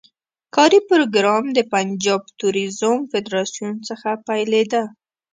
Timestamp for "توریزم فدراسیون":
2.39-3.73